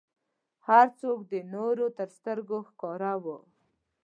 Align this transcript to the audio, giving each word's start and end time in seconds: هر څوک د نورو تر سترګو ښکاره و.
هر 0.67 0.87
څوک 0.99 1.19
د 1.31 1.33
نورو 1.53 1.85
تر 1.97 2.09
سترګو 2.17 2.57
ښکاره 2.69 3.13
و. 3.23 3.25